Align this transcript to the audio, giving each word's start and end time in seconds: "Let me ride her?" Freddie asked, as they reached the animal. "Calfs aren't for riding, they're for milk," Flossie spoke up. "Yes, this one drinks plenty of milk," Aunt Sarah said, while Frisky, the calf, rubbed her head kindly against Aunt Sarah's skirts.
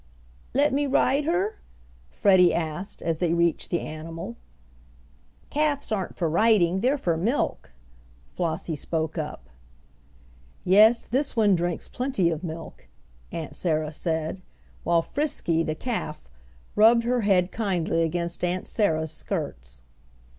"Let 0.55 0.73
me 0.73 0.87
ride 0.87 1.25
her?" 1.25 1.59
Freddie 2.09 2.55
asked, 2.55 3.03
as 3.03 3.19
they 3.19 3.35
reached 3.35 3.69
the 3.69 3.81
animal. 3.81 4.35
"Calfs 5.51 5.91
aren't 5.95 6.15
for 6.15 6.27
riding, 6.27 6.79
they're 6.79 6.97
for 6.97 7.15
milk," 7.17 7.71
Flossie 8.33 8.75
spoke 8.75 9.19
up. 9.19 9.51
"Yes, 10.63 11.05
this 11.05 11.35
one 11.35 11.53
drinks 11.53 11.87
plenty 11.87 12.31
of 12.31 12.43
milk," 12.43 12.87
Aunt 13.31 13.55
Sarah 13.55 13.91
said, 13.91 14.41
while 14.83 15.03
Frisky, 15.03 15.61
the 15.61 15.75
calf, 15.75 16.27
rubbed 16.75 17.03
her 17.03 17.21
head 17.21 17.51
kindly 17.51 18.01
against 18.01 18.43
Aunt 18.43 18.65
Sarah's 18.65 19.11
skirts. 19.11 19.83